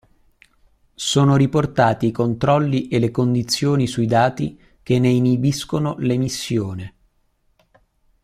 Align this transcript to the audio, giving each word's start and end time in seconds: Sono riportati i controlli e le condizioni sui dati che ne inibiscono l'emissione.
Sono 0.95 1.35
riportati 1.35 2.07
i 2.07 2.11
controlli 2.11 2.87
e 2.87 2.97
le 2.97 3.11
condizioni 3.11 3.85
sui 3.85 4.07
dati 4.07 4.59
che 4.81 4.97
ne 4.97 5.09
inibiscono 5.09 5.95
l'emissione. 5.99 6.93